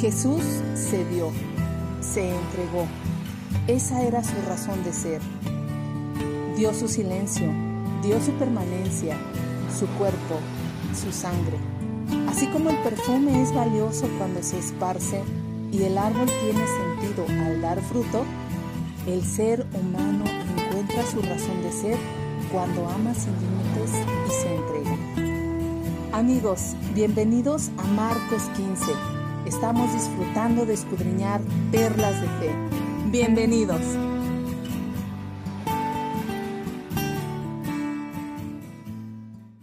Jesús 0.00 0.44
se 0.76 1.04
dio, 1.06 1.32
se 2.00 2.30
entregó. 2.32 2.86
Esa 3.66 4.02
era 4.02 4.22
su 4.22 4.34
razón 4.48 4.84
de 4.84 4.92
ser. 4.92 5.20
Dio 6.56 6.72
su 6.72 6.86
silencio, 6.86 7.50
dio 8.00 8.20
su 8.20 8.30
permanencia, 8.34 9.16
su 9.76 9.86
cuerpo, 9.98 10.38
su 10.94 11.10
sangre. 11.10 11.56
Así 12.28 12.46
como 12.46 12.70
el 12.70 12.76
perfume 12.78 13.42
es 13.42 13.52
valioso 13.52 14.08
cuando 14.18 14.40
se 14.40 14.60
esparce 14.60 15.20
y 15.72 15.82
el 15.82 15.98
árbol 15.98 16.26
tiene 16.26 16.64
sentido 16.64 17.26
al 17.44 17.60
dar 17.60 17.80
fruto, 17.82 18.24
el 19.08 19.24
ser 19.24 19.66
humano 19.74 20.24
encuentra 20.56 21.04
su 21.06 21.20
razón 21.22 21.60
de 21.62 21.72
ser 21.72 21.98
cuando 22.52 22.88
ama 22.88 23.14
sin 23.14 23.32
límites 23.32 23.90
y 24.28 24.30
se 24.30 24.54
entrega. 24.54 26.16
Amigos, 26.16 26.76
bienvenidos 26.94 27.70
a 27.78 27.82
Marcos 27.82 28.42
15. 28.56 29.17
Estamos 29.48 29.90
disfrutando 29.94 30.66
de 30.66 30.74
escudriñar 30.74 31.40
perlas 31.72 32.20
de 32.20 32.28
fe. 32.38 32.54
Bienvenidos. 33.06 33.80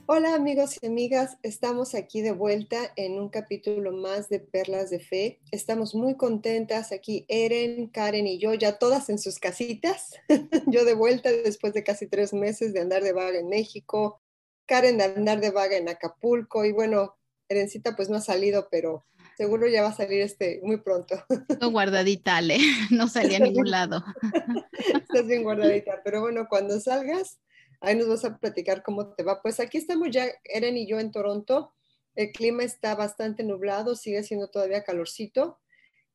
Hola 0.07 0.33
amigos 0.33 0.79
y 0.81 0.87
amigas, 0.87 1.37
estamos 1.43 1.93
aquí 1.93 2.23
de 2.23 2.31
vuelta 2.31 2.93
en 2.95 3.19
un 3.19 3.29
capítulo 3.29 3.91
más 3.91 4.27
de 4.27 4.39
Perlas 4.39 4.89
de 4.89 4.99
Fe. 4.99 5.39
Estamos 5.51 5.93
muy 5.93 6.17
contentas 6.17 6.91
aquí, 6.91 7.27
Eren, 7.27 7.85
Karen 7.89 8.25
y 8.25 8.39
yo, 8.39 8.55
ya 8.55 8.79
todas 8.79 9.09
en 9.09 9.19
sus 9.19 9.37
casitas. 9.37 10.15
yo 10.65 10.83
de 10.83 10.95
vuelta 10.95 11.31
después 11.31 11.73
de 11.73 11.83
casi 11.83 12.07
tres 12.07 12.33
meses 12.33 12.73
de 12.73 12.79
andar 12.79 13.03
de 13.03 13.13
vaga 13.13 13.37
en 13.37 13.49
México, 13.49 14.19
Karen 14.65 14.97
de 14.97 15.03
andar 15.03 15.41
de 15.41 15.51
vaga 15.51 15.77
en 15.77 15.89
Acapulco 15.89 16.65
y 16.65 16.71
bueno, 16.71 17.17
Erencita 17.49 17.95
pues 17.95 18.09
no 18.09 18.17
ha 18.17 18.21
salido, 18.21 18.67
pero 18.71 19.05
seguro 19.37 19.67
ya 19.67 19.81
va 19.81 19.89
a 19.89 19.95
salir 19.95 20.21
este 20.21 20.59
muy 20.63 20.77
pronto. 20.77 21.15
No 21.61 21.71
guardadita, 21.71 22.37
Ale, 22.37 22.57
no 22.91 23.07
salía 23.07 23.37
a 23.37 23.41
ningún 23.41 23.69
lado. 23.69 24.03
Estás 24.93 25.27
bien 25.27 25.43
guardadita, 25.43 26.01
pero 26.03 26.21
bueno, 26.21 26.47
cuando 26.49 26.79
salgas 26.79 27.39
Ahí 27.81 27.95
nos 27.95 28.07
vas 28.07 28.25
a 28.25 28.37
platicar 28.39 28.83
cómo 28.83 29.13
te 29.13 29.23
va. 29.23 29.41
Pues 29.41 29.59
aquí 29.59 29.77
estamos 29.77 30.09
ya, 30.11 30.27
Eren 30.43 30.77
y 30.77 30.87
yo 30.87 30.99
en 30.99 31.11
Toronto. 31.11 31.73
El 32.15 32.31
clima 32.31 32.63
está 32.63 32.95
bastante 32.95 33.43
nublado, 33.43 33.95
sigue 33.95 34.23
siendo 34.23 34.49
todavía 34.49 34.83
calorcito. 34.83 35.59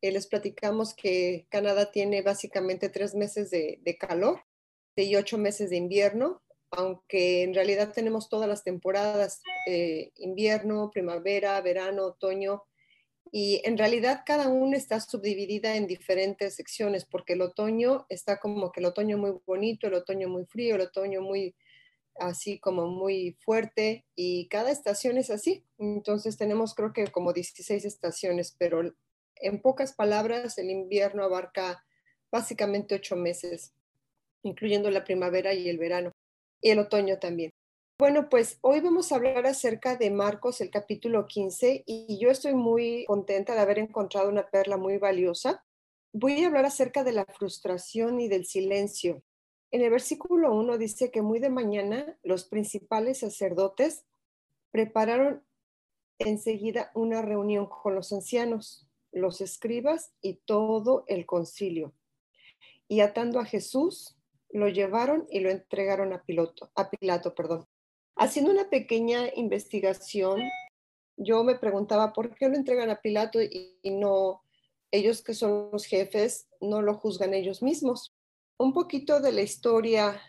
Eh, 0.01 0.11
les 0.11 0.27
platicamos 0.27 0.93
que 0.95 1.47
Canadá 1.49 1.91
tiene 1.91 2.23
básicamente 2.23 2.89
tres 2.89 3.13
meses 3.13 3.51
de, 3.51 3.97
calor 3.99 4.41
y 4.95 5.15
ocho 5.15 5.37
meses 5.37 5.69
de 5.69 5.77
invierno, 5.77 6.43
aunque 6.71 7.43
en 7.43 7.53
realidad 7.53 7.93
tenemos 7.93 8.27
todas 8.27 8.49
las 8.49 8.63
temporadas, 8.63 9.41
eh, 9.67 10.11
invierno, 10.15 10.89
primavera, 10.91 11.61
verano, 11.61 12.07
otoño, 12.07 12.63
y 13.31 13.61
en 13.63 13.77
realidad 13.77 14.23
cada 14.25 14.49
una 14.49 14.75
está 14.75 14.99
subdividida 14.99 15.77
en 15.77 15.87
diferentes 15.87 16.55
secciones, 16.55 17.05
porque 17.05 17.33
el 17.33 17.41
otoño 17.41 18.05
está 18.09 18.39
como 18.39 18.73
que 18.73 18.81
el 18.81 18.87
otoño 18.87 19.17
muy 19.17 19.31
bonito, 19.45 19.87
el 19.87 19.93
otoño 19.93 20.27
muy 20.27 20.45
frío, 20.45 20.75
el 20.75 20.81
otoño 20.81 21.21
muy 21.21 21.55
así 22.19 22.59
como 22.59 22.87
muy 22.87 23.37
fuerte 23.45 24.05
y 24.15 24.49
cada 24.49 24.69
estación 24.69 25.17
es 25.17 25.29
así. 25.29 25.65
Entonces 25.77 26.37
tenemos 26.37 26.75
creo 26.75 26.91
que 26.91 27.07
como 27.07 27.31
16 27.31 27.85
estaciones, 27.85 28.53
pero 28.59 28.93
en 29.35 29.61
pocas 29.61 29.93
palabras 29.93 30.57
el 30.57 30.69
invierno 30.69 31.23
abarca 31.23 31.85
básicamente 32.31 32.95
ocho 32.95 33.15
meses, 33.15 33.73
incluyendo 34.43 34.91
la 34.91 35.05
primavera 35.05 35.53
y 35.53 35.69
el 35.69 35.77
verano 35.77 36.11
y 36.61 36.71
el 36.71 36.79
otoño 36.79 37.17
también. 37.17 37.51
Bueno, 38.01 38.29
pues 38.29 38.57
hoy 38.61 38.79
vamos 38.79 39.11
a 39.11 39.15
hablar 39.17 39.45
acerca 39.45 39.95
de 39.95 40.09
Marcos, 40.09 40.59
el 40.59 40.71
capítulo 40.71 41.27
15, 41.27 41.83
y 41.85 42.17
yo 42.19 42.31
estoy 42.31 42.55
muy 42.55 43.05
contenta 43.05 43.53
de 43.53 43.59
haber 43.59 43.77
encontrado 43.77 44.27
una 44.27 44.49
perla 44.49 44.75
muy 44.75 44.97
valiosa. 44.97 45.63
Voy 46.11 46.43
a 46.43 46.47
hablar 46.47 46.65
acerca 46.65 47.03
de 47.03 47.11
la 47.11 47.25
frustración 47.25 48.19
y 48.19 48.27
del 48.27 48.47
silencio. 48.47 49.21
En 49.69 49.83
el 49.83 49.91
versículo 49.91 50.51
1 50.51 50.79
dice 50.79 51.11
que 51.11 51.21
muy 51.21 51.37
de 51.37 51.51
mañana 51.51 52.17
los 52.23 52.45
principales 52.45 53.19
sacerdotes 53.19 54.03
prepararon 54.71 55.43
enseguida 56.17 56.89
una 56.95 57.21
reunión 57.21 57.67
con 57.67 57.93
los 57.93 58.11
ancianos, 58.11 58.89
los 59.11 59.41
escribas 59.41 60.11
y 60.23 60.41
todo 60.45 61.03
el 61.05 61.27
concilio. 61.27 61.93
Y 62.87 63.01
atando 63.01 63.39
a 63.39 63.45
Jesús, 63.45 64.17
lo 64.49 64.69
llevaron 64.69 65.27
y 65.29 65.41
lo 65.41 65.51
entregaron 65.51 66.13
a 66.13 66.23
Pilato, 66.23 66.71
a 66.73 66.89
Pilato, 66.89 67.35
perdón. 67.35 67.67
Haciendo 68.15 68.51
una 68.51 68.69
pequeña 68.69 69.29
investigación, 69.35 70.41
yo 71.17 71.43
me 71.43 71.55
preguntaba 71.55 72.13
por 72.13 72.35
qué 72.35 72.49
lo 72.49 72.55
entregan 72.55 72.89
a 72.89 73.01
Pilato 73.01 73.41
y, 73.41 73.77
no 73.83 74.43
ellos 74.91 75.21
que 75.23 75.33
son 75.33 75.69
los 75.71 75.85
jefes 75.85 76.47
no 76.59 76.81
lo 76.81 76.95
juzgan 76.95 77.33
ellos 77.33 77.61
mismos. 77.61 78.13
Un 78.57 78.73
poquito 78.73 79.21
de 79.21 79.31
la 79.31 79.41
historia, 79.41 80.21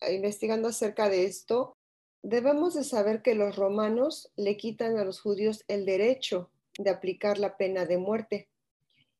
eh, 0.00 0.14
investigando 0.14 0.68
acerca 0.68 1.08
de 1.08 1.24
esto, 1.26 1.76
debemos 2.22 2.74
de 2.74 2.84
saber 2.84 3.22
que 3.22 3.34
los 3.34 3.56
romanos 3.56 4.32
le 4.36 4.56
quitan 4.56 4.96
a 4.96 5.04
los 5.04 5.20
judíos 5.20 5.64
el 5.68 5.84
derecho 5.84 6.50
de 6.78 6.90
aplicar 6.90 7.38
la 7.38 7.56
pena 7.56 7.84
de 7.84 7.98
muerte. 7.98 8.48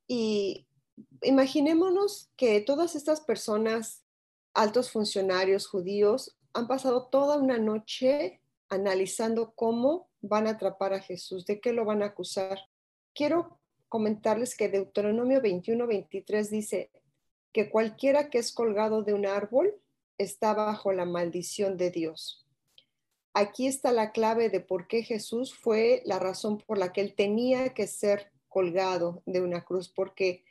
Y 0.06 0.66
imaginémonos 1.22 2.30
que 2.36 2.60
todas 2.60 2.96
estas 2.96 3.20
personas, 3.20 4.04
altos 4.54 4.90
funcionarios 4.90 5.66
judíos, 5.66 6.37
han 6.52 6.66
pasado 6.66 7.06
toda 7.06 7.36
una 7.36 7.58
noche 7.58 8.40
analizando 8.68 9.52
cómo 9.54 10.08
van 10.20 10.46
a 10.46 10.50
atrapar 10.50 10.92
a 10.92 11.00
Jesús, 11.00 11.46
de 11.46 11.60
qué 11.60 11.72
lo 11.72 11.84
van 11.84 12.02
a 12.02 12.06
acusar. 12.06 12.58
Quiero 13.14 13.58
comentarles 13.88 14.56
que 14.56 14.68
Deuteronomio 14.68 15.40
21-23 15.40 16.48
dice 16.48 16.90
que 17.52 17.70
cualquiera 17.70 18.28
que 18.30 18.38
es 18.38 18.52
colgado 18.52 19.02
de 19.02 19.14
un 19.14 19.26
árbol 19.26 19.74
está 20.18 20.52
bajo 20.52 20.92
la 20.92 21.04
maldición 21.04 21.76
de 21.76 21.90
Dios. 21.90 22.46
Aquí 23.32 23.66
está 23.66 23.92
la 23.92 24.10
clave 24.10 24.50
de 24.50 24.60
por 24.60 24.88
qué 24.88 25.02
Jesús 25.02 25.54
fue 25.54 26.02
la 26.04 26.18
razón 26.18 26.58
por 26.58 26.76
la 26.76 26.92
que 26.92 27.00
él 27.00 27.14
tenía 27.14 27.72
que 27.72 27.86
ser 27.86 28.32
colgado 28.48 29.22
de 29.26 29.40
una 29.40 29.64
cruz, 29.64 29.88
porque 29.88 30.44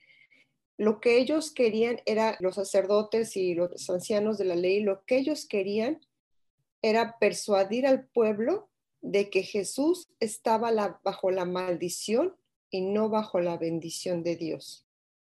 lo 0.78 1.00
que 1.00 1.18
ellos 1.18 1.52
querían 1.52 2.00
era, 2.06 2.38
los 2.40 2.56
sacerdotes 2.56 3.36
y 3.36 3.56
los 3.56 3.90
ancianos 3.90 4.38
de 4.38 4.46
la 4.46 4.56
ley, 4.56 4.82
lo 4.82 5.04
que 5.06 5.18
ellos 5.18 5.46
querían 5.46 6.00
era 6.82 7.18
persuadir 7.20 7.88
al 7.88 8.06
pueblo 8.08 8.70
de 9.02 9.30
que 9.30 9.44
Jesús 9.44 10.10
estaba 10.20 11.00
bajo 11.04 11.32
la 11.32 11.46
maldición 11.46 12.36
y 12.70 12.82
no 12.82 13.10
bajo 13.10 13.40
la 13.40 13.58
bendición 13.58 14.24
de 14.24 14.36
Dios. 14.36 14.86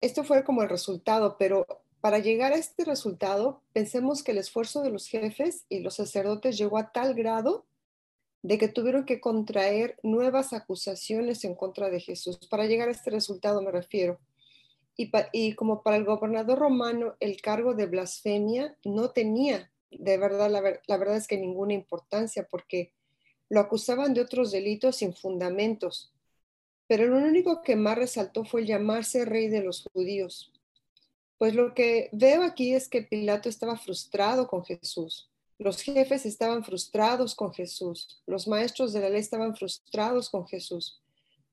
Esto 0.01 0.25
fue 0.25 0.45
como 0.45 0.63
el 0.63 0.69
resultado, 0.69 1.37
pero 1.39 1.67
para 2.01 2.19
llegar 2.19 2.53
a 2.53 2.57
este 2.57 2.85
resultado, 2.85 3.63
pensemos 3.73 4.23
que 4.23 4.33
el 4.33 4.39
esfuerzo 4.39 4.83
de 4.83 4.91
los 4.91 5.07
jefes 5.07 5.65
y 5.69 5.81
los 5.81 5.95
sacerdotes 5.95 6.57
llegó 6.57 6.79
a 6.79 6.93
tal 6.93 7.15
grado 7.15 7.67
de 8.43 8.59
que 8.59 8.69
tuvieron 8.69 9.05
que 9.05 9.21
contraer 9.21 9.99
nuevas 10.03 10.53
acusaciones 10.53 11.45
en 11.45 11.55
contra 11.55 11.91
de 11.91 12.01
Jesús. 12.01 12.39
Para 12.49 12.67
llegar 12.67 12.89
a 12.89 12.93
este 12.93 13.11
resultado 13.11 13.63
me 13.63 13.73
refiero. 13.73 14.21
Y, 15.01 15.55
como 15.55 15.85
para 15.85 15.97
el 15.97 16.05
gobernador 16.05 16.59
romano 16.59 17.15
el 17.21 17.41
cargo 17.41 17.73
de 17.73 17.87
blasfemia 17.87 18.77
no 18.85 19.11
tenía, 19.11 19.71
de 19.93 20.19
verdad, 20.19 20.51
la, 20.51 20.99
verdad 20.99 21.17
es 21.17 21.29
que 21.29 21.39
ninguna 21.39 21.73
importancia 21.73 22.49
porque 22.51 22.93
lo 23.49 23.61
acusaban 23.61 24.13
de 24.13 24.23
otros 24.23 24.51
delitos 24.51 24.97
sin 24.97 25.15
fundamentos. 25.15 26.13
Pero 26.89 27.07
lo 27.07 27.17
único 27.17 27.63
que 27.63 27.77
más 27.77 27.97
resaltó 27.97 28.45
fue 28.45 28.63
el 28.63 28.67
llamarse 28.67 29.25
rey 29.25 29.47
de 29.49 29.63
los 29.63 29.89
judíos. 29.93 30.53
Pues 31.39 31.55
lo 31.55 31.75
que 31.75 32.09
veo 32.11 32.43
aquí 32.43 32.75
es 32.75 32.89
que 32.89 33.03
Pilato 33.03 33.49
estaba 33.49 33.77
frustrado 33.77 34.49
con 34.49 34.65
Jesús. 34.65 35.31
Los 35.59 35.81
jefes 35.81 36.27
estaban 36.27 36.65
frustrados 36.65 37.37
con 37.37 37.53
Jesús. 37.53 38.21
Los 38.27 38.49
maestros 38.49 38.93
de 38.93 39.01
la 39.01 39.11
ley 39.11 39.21
estaban 39.21 39.55
frustrados 39.55 40.29
con 40.29 40.45
Jesús 40.49 41.01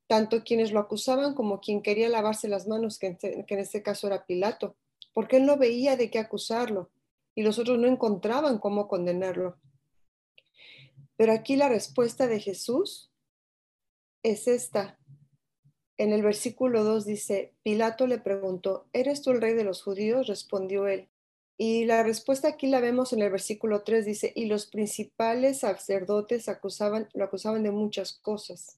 tanto 0.07 0.43
quienes 0.43 0.71
lo 0.71 0.79
acusaban 0.79 1.33
como 1.33 1.59
quien 1.59 1.81
quería 1.81 2.09
lavarse 2.09 2.47
las 2.47 2.67
manos, 2.67 2.99
que 2.99 3.17
en, 3.21 3.59
este 3.59 3.81
caso 3.81 4.07
era 4.07 4.25
Pilato, 4.25 4.75
porque 5.13 5.37
él 5.37 5.45
no 5.45 5.57
veía 5.57 5.97
de 5.97 6.09
qué 6.09 6.19
acusarlo 6.19 6.89
y 7.33 7.43
los 7.43 7.59
otros 7.59 7.79
no 7.79 7.87
encontraban 7.87 8.59
cómo 8.59 8.87
condenarlo. 8.87 9.57
Pero 11.17 11.33
aquí 11.33 11.55
la 11.55 11.69
respuesta 11.69 12.27
de 12.27 12.39
Jesús 12.39 13.11
es 14.23 14.47
esta. 14.47 14.99
En 15.97 16.11
el 16.11 16.21
versículo 16.23 16.83
2 16.83 17.05
dice, 17.05 17.53
Pilato 17.63 18.05
le 18.05 18.19
preguntó, 18.19 18.87
¿eres 18.91 19.21
tú 19.21 19.31
el 19.31 19.41
rey 19.41 19.53
de 19.53 19.63
los 19.63 19.81
judíos? 19.81 20.27
Respondió 20.27 20.87
él. 20.87 21.09
Y 21.57 21.85
la 21.85 22.03
respuesta 22.03 22.49
aquí 22.49 22.67
la 22.67 22.81
vemos 22.81 23.13
en 23.13 23.21
el 23.21 23.31
versículo 23.31 23.83
3, 23.83 24.05
dice, 24.05 24.33
y 24.35 24.45
los 24.45 24.65
principales 24.65 25.59
sacerdotes 25.59 26.49
acusaban, 26.49 27.07
lo 27.13 27.23
acusaban 27.23 27.63
de 27.63 27.71
muchas 27.71 28.11
cosas. 28.11 28.77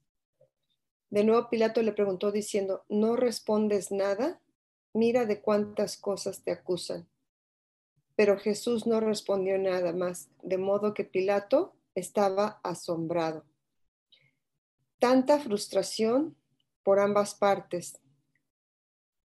De 1.10 1.24
nuevo 1.24 1.50
Pilato 1.50 1.82
le 1.82 1.94
preguntó 1.94 2.32
diciendo, 2.32 2.84
¿no 2.90 3.16
respondes 3.16 3.92
nada? 3.92 4.42
Mira 4.94 5.26
de 5.26 5.42
cuántas 5.42 5.98
cosas 5.98 6.44
te 6.44 6.52
acusan. 6.52 7.08
Pero 8.16 8.38
Jesús 8.38 8.88
no 8.88 9.00
respondió 9.00 9.58
nada 9.58 9.94
más, 9.94 10.30
de 10.42 10.58
modo 10.58 10.94
que 10.94 11.04
Pilato 11.04 11.76
estaba 11.96 12.60
asombrado. 12.64 13.46
Tanta 15.00 15.40
frustración, 15.40 16.36
por 16.84 17.00
ambas 17.00 17.36
partes. 17.36 18.00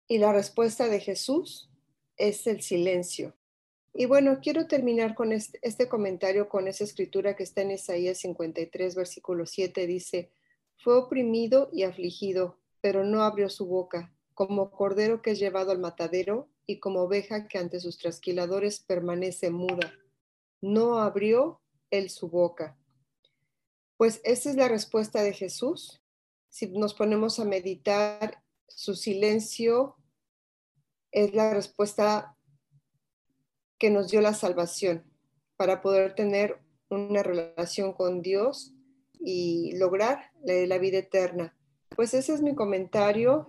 Y 0.06 0.19
la 0.19 0.32
respuesta 0.32 0.88
de 0.88 1.00
Jesús 1.00 1.70
es 2.17 2.46
el 2.46 2.61
silencio. 2.61 3.34
Y 3.94 4.05
bueno, 4.05 4.40
quiero 4.43 4.67
terminar 4.67 5.14
con 5.14 5.32
este, 5.32 5.58
este, 5.62 5.88
comentario, 5.88 6.50
con 6.50 6.69
esa 6.69 6.84
escritura 6.84 7.34
que 7.34 7.44
está 7.44 7.62
en 7.62 7.70
Isaías 7.70 8.19
53, 8.19 8.94
versículo 8.94 9.46
7. 9.46 9.87
Dice, 9.87 10.31
fue 10.86 10.98
oprimido 10.98 11.68
y 11.72 11.82
afligido, 11.82 12.60
pero 12.80 13.02
no 13.02 13.24
abrió 13.24 13.50
su 13.50 13.66
boca, 13.66 14.14
como 14.34 14.70
cordero 14.70 15.20
que 15.20 15.32
es 15.32 15.40
llevado 15.40 15.72
al 15.72 15.80
matadero 15.80 16.48
y 16.64 16.78
como 16.78 17.00
oveja 17.00 17.48
que 17.48 17.58
ante 17.58 17.80
sus 17.80 17.98
trasquiladores 17.98 18.78
permanece 18.78 19.50
muda. 19.50 19.92
No 20.60 20.98
abrió 20.98 21.60
él 21.90 22.08
su 22.08 22.28
boca. 22.28 22.78
Pues 23.96 24.20
esa 24.22 24.48
es 24.48 24.54
la 24.54 24.68
respuesta 24.68 25.24
de 25.24 25.32
Jesús. 25.32 26.04
Si 26.50 26.68
nos 26.68 26.94
ponemos 26.94 27.40
a 27.40 27.44
meditar, 27.44 28.44
su 28.68 28.94
silencio 28.94 29.96
es 31.10 31.34
la 31.34 31.52
respuesta 31.52 32.38
que 33.76 33.90
nos 33.90 34.12
dio 34.12 34.20
la 34.20 34.34
salvación 34.34 35.02
para 35.56 35.82
poder 35.82 36.14
tener 36.14 36.62
una 36.90 37.24
relación 37.24 37.92
con 37.92 38.22
Dios 38.22 38.75
y 39.20 39.76
lograr 39.76 40.30
la, 40.44 40.78
vida 40.78 40.98
eterna. 40.98 41.56
Pues 41.94 42.14
ese 42.14 42.34
es 42.34 42.42
mi 42.42 42.54
comentario, 42.54 43.46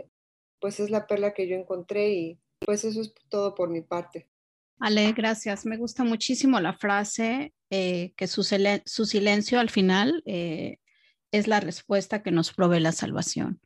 pues 0.59 0.79
es 0.79 0.89
la 0.89 1.07
perla 1.07 1.33
que 1.33 1.47
yo 1.47 1.55
encontré 1.55 2.09
y 2.09 2.39
pues 2.59 2.83
eso 2.83 3.01
es 3.01 3.13
todo 3.29 3.55
por 3.55 3.69
mi 3.69 3.81
parte. 3.81 4.27
Ale, 4.79 5.11
gracias. 5.13 5.65
Me 5.65 5.77
gusta 5.77 6.03
muchísimo 6.03 6.59
la 6.59 6.73
frase 6.73 7.53
eh, 7.69 8.13
que 8.15 8.27
su, 8.27 8.43
silencio 8.43 9.59
al 9.59 9.69
final 9.69 10.21
eh, 10.25 10.77
es 11.31 11.47
la 11.47 11.59
respuesta 11.59 12.21
que 12.21 12.31
nos 12.31 12.53
provee 12.53 12.79
la 12.79 12.91
salvación. 12.91 13.59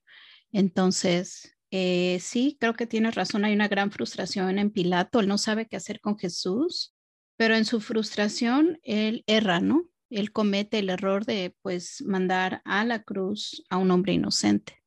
Entonces, 0.51 1.55
eh, 1.71 2.19
sí, 2.21 2.57
creo 2.59 2.73
que 2.73 2.87
tienes 2.87 3.15
razón. 3.15 3.45
Hay 3.45 3.53
una 3.53 3.67
gran 3.67 3.91
frustración 3.91 4.59
en 4.59 4.71
Pilato. 4.71 5.19
Él 5.19 5.27
no 5.27 5.37
sabe 5.37 5.67
qué 5.67 5.77
hacer 5.77 5.99
con 5.99 6.17
Jesús, 6.17 6.93
pero 7.37 7.55
en 7.55 7.65
su 7.65 7.81
frustración 7.81 8.79
él 8.83 9.23
erra, 9.27 9.59
¿no? 9.59 9.90
Él 10.11 10.31
comete 10.31 10.79
el 10.79 10.89
error 10.89 11.25
de, 11.25 11.55
pues, 11.61 12.03
mandar 12.05 12.61
a 12.65 12.85
la 12.85 13.01
cruz 13.01 13.63
a 13.69 13.77
un 13.77 13.89
hombre 13.89 14.13
inocente. 14.13 14.83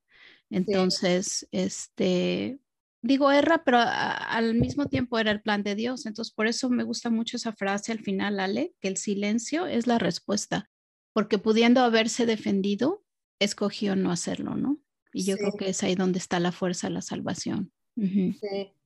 Entonces, 0.51 1.49
este, 1.51 2.61
digo 3.03 3.33
erra, 3.33 3.65
pero 3.65 3.79
al 3.81 4.55
mismo 4.55 4.87
tiempo 4.87 5.19
era 5.19 5.31
el 5.33 5.43
plan 5.43 5.63
de 5.63 5.75
Dios. 5.75 6.07
Entonces, 6.07 6.33
por 6.33 6.47
eso 6.47 6.71
me 6.71 6.85
gusta 6.85 7.11
mucho 7.11 7.37
esa 7.37 7.53
frase 7.53 7.91
al 7.91 8.01
final, 8.01 8.39
Ale, 8.39 8.73
que 8.81 8.89
el 8.89 8.97
silencio 8.97 9.67
es 9.67 9.87
la 9.87 9.99
respuesta, 9.99 10.71
porque 11.13 11.39
pudiendo 11.39 11.81
haberse 11.81 12.27
defendido, 12.27 13.03
escogió 13.41 13.97
no 13.97 14.13
hacerlo, 14.13 14.55
¿no? 14.55 14.79
Y 15.13 15.25
yo 15.25 15.37
creo 15.37 15.53
que 15.53 15.69
es 15.71 15.83
ahí 15.83 15.95
donde 15.95 16.19
está 16.19 16.41
la 16.41 16.53
fuerza 16.53 16.89
de 16.89 16.95
la 16.95 17.03
salvación 17.03 17.73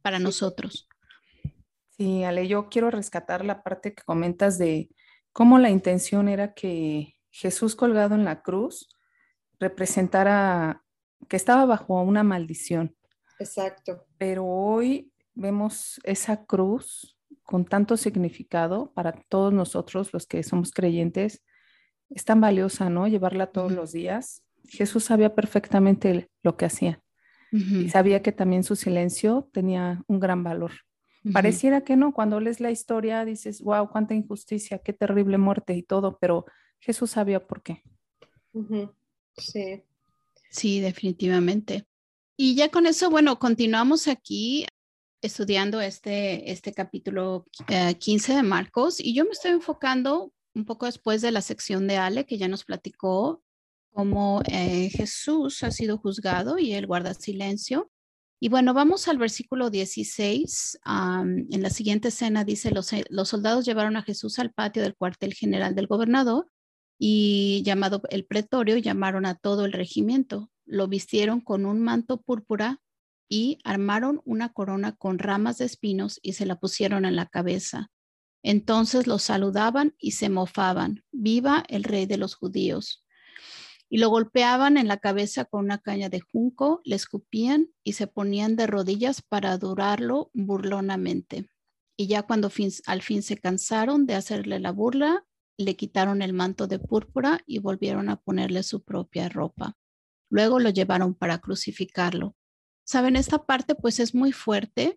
para 0.02 0.18
nosotros. 0.18 0.88
Sí, 1.96 2.22
Ale, 2.22 2.46
yo 2.46 2.68
quiero 2.68 2.90
rescatar 2.90 3.44
la 3.44 3.62
parte 3.62 3.94
que 3.94 4.02
comentas 4.02 4.58
de 4.58 4.90
cómo 5.38 5.60
la 5.60 5.70
intención 5.70 6.28
era 6.28 6.52
que 6.52 7.14
Jesús 7.30 7.76
colgado 7.76 8.16
en 8.16 8.24
la 8.24 8.42
cruz 8.42 8.88
representara 9.60 10.82
que 11.28 11.36
estaba 11.36 11.64
bajo 11.64 12.02
una 12.02 12.24
maldición 12.24 12.96
Exacto. 13.38 14.04
Pero 14.18 14.44
hoy 14.44 15.12
vemos 15.36 16.00
esa 16.02 16.44
cruz 16.44 17.16
con 17.44 17.64
tanto 17.64 17.96
significado 17.96 18.90
para 18.94 19.12
todos 19.12 19.52
nosotros 19.52 20.12
los 20.12 20.26
que 20.26 20.42
somos 20.42 20.72
creyentes. 20.72 21.44
Es 22.10 22.24
tan 22.24 22.40
valiosa, 22.40 22.90
¿no? 22.90 23.06
Llevarla 23.06 23.52
todos 23.52 23.70
los 23.70 23.92
días. 23.92 24.42
Jesús 24.64 25.04
sabía 25.04 25.36
perfectamente 25.36 26.28
lo 26.42 26.56
que 26.56 26.64
hacía 26.64 27.00
y 27.52 27.90
sabía 27.90 28.22
que 28.22 28.32
también 28.32 28.64
su 28.64 28.74
silencio 28.74 29.48
tenía 29.52 30.02
un 30.08 30.18
gran 30.18 30.42
valor. 30.42 30.72
Pareciera 31.32 31.82
que 31.82 31.96
no, 31.96 32.12
cuando 32.12 32.40
lees 32.40 32.60
la 32.60 32.70
historia 32.70 33.24
dices, 33.24 33.60
wow, 33.60 33.90
cuánta 33.90 34.14
injusticia, 34.14 34.78
qué 34.78 34.92
terrible 34.92 35.36
muerte 35.36 35.74
y 35.74 35.82
todo, 35.82 36.18
pero 36.20 36.46
Jesús 36.80 37.10
sabía 37.10 37.46
por 37.46 37.62
qué. 37.62 37.82
Sí. 39.36 39.82
Sí, 40.50 40.80
definitivamente. 40.80 41.86
Y 42.36 42.54
ya 42.54 42.70
con 42.70 42.86
eso, 42.86 43.10
bueno, 43.10 43.38
continuamos 43.38 44.08
aquí 44.08 44.66
estudiando 45.20 45.80
este, 45.80 46.52
este 46.52 46.72
capítulo 46.72 47.46
15 47.98 48.32
eh, 48.32 48.36
de 48.36 48.42
Marcos 48.42 49.00
y 49.00 49.14
yo 49.14 49.24
me 49.24 49.32
estoy 49.32 49.50
enfocando 49.50 50.32
un 50.54 50.64
poco 50.64 50.86
después 50.86 51.20
de 51.20 51.32
la 51.32 51.42
sección 51.42 51.86
de 51.86 51.96
Ale 51.96 52.26
que 52.26 52.38
ya 52.38 52.48
nos 52.48 52.64
platicó 52.64 53.42
cómo 53.92 54.42
eh, 54.46 54.90
Jesús 54.90 55.62
ha 55.64 55.70
sido 55.70 55.98
juzgado 55.98 56.58
y 56.58 56.72
él 56.72 56.86
guarda 56.86 57.14
silencio. 57.14 57.90
Y 58.40 58.48
bueno, 58.48 58.72
vamos 58.74 59.08
al 59.08 59.18
versículo 59.18 59.70
16. 59.70 60.78
en 60.84 61.62
la 61.62 61.70
siguiente 61.70 62.08
escena 62.08 62.44
dice, 62.44 62.70
los, 62.70 62.90
los 63.10 63.28
soldados 63.28 63.64
llevaron 63.64 63.96
a 63.96 64.02
Jesús 64.02 64.38
al 64.38 64.52
patio 64.52 64.82
del 64.82 64.94
cuartel 64.94 65.34
general 65.34 65.74
del 65.74 65.86
gobernador 65.86 66.46
y 66.98 67.62
llamado 67.64 68.02
el 68.10 68.26
pretorio, 68.26 68.76
llamaron 68.76 69.26
a 69.26 69.34
todo 69.34 69.64
el 69.64 69.72
regimiento 69.72 70.50
lo 70.68 70.86
vistieron 70.86 71.40
con 71.40 71.66
un 71.66 71.80
manto 71.80 72.20
púrpura 72.20 72.80
y 73.28 73.58
armaron 73.64 74.20
una 74.24 74.52
corona 74.52 74.94
con 74.94 75.18
ramas 75.18 75.58
de 75.58 75.64
espinos 75.64 76.20
y 76.22 76.34
se 76.34 76.46
la 76.46 76.60
pusieron 76.60 77.04
en 77.04 77.16
la 77.16 77.26
cabeza. 77.26 77.90
Entonces 78.42 79.06
los 79.06 79.22
saludaban 79.22 79.94
y 79.98 80.12
se 80.12 80.28
mofaban, 80.28 81.04
viva 81.10 81.64
el 81.68 81.84
rey 81.84 82.06
de 82.06 82.18
los 82.18 82.34
judíos. 82.34 83.04
Y 83.90 83.98
lo 83.98 84.10
golpeaban 84.10 84.76
en 84.76 84.88
la 84.88 84.98
cabeza 84.98 85.44
con 85.44 85.64
una 85.64 85.78
caña 85.78 86.08
de 86.08 86.20
junco, 86.20 86.80
le 86.84 86.96
escupían 86.96 87.68
y 87.84 87.94
se 87.94 88.06
ponían 88.06 88.56
de 88.56 88.66
rodillas 88.66 89.22
para 89.22 89.52
adorarlo 89.52 90.30
burlonamente. 90.34 91.48
Y 91.96 92.06
ya 92.06 92.22
cuando 92.22 92.50
al 92.86 93.02
fin 93.02 93.22
se 93.22 93.38
cansaron 93.38 94.06
de 94.06 94.14
hacerle 94.14 94.60
la 94.60 94.72
burla, 94.72 95.24
le 95.58 95.74
quitaron 95.74 96.22
el 96.22 96.32
manto 96.32 96.66
de 96.66 96.78
púrpura 96.78 97.40
y 97.46 97.58
volvieron 97.58 98.08
a 98.08 98.16
ponerle 98.16 98.62
su 98.62 98.84
propia 98.84 99.28
ropa. 99.28 99.76
Luego 100.30 100.60
lo 100.60 100.70
llevaron 100.70 101.14
para 101.14 101.38
crucificarlo. 101.38 102.36
Saben, 102.84 103.16
esta 103.16 103.44
parte 103.44 103.74
pues 103.74 103.98
es 104.00 104.14
muy 104.14 104.32
fuerte. 104.32 104.96